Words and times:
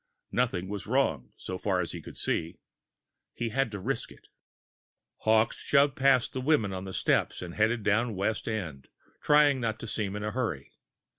Nothing 0.31 0.67
was 0.67 0.87
wrong, 0.87 1.31
so 1.37 1.59
far 1.59 1.79
as 1.79 1.91
he 1.91 2.01
could 2.01 2.17
see. 2.17 2.57
He 3.35 3.49
had 3.49 3.69
to 3.69 3.77
risk 3.79 4.11
it. 4.11 4.29
Hawkes 5.17 5.59
shoved 5.59 5.95
past 5.95 6.33
the 6.33 6.41
women 6.41 6.73
on 6.73 6.85
the 6.85 6.91
steps 6.95 7.39
and 7.43 7.53
headed 7.53 7.83
down 7.83 8.15
West 8.15 8.47
End, 8.47 8.87
trying 9.21 9.61
not 9.61 9.79
to 9.79 9.85
seem 9.85 10.15
in 10.15 10.23
a 10.23 10.31
hurry. 10.31 10.71